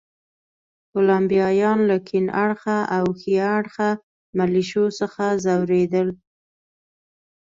کولمبیایان 0.91 1.79
له 1.89 1.97
کیڼ 2.07 2.25
اړخه 2.43 2.77
او 2.97 3.05
ښي 3.19 3.35
اړخه 3.57 3.89
ملېشو 4.37 4.85
څخه 4.99 5.23
ځورېدل. 5.43 6.07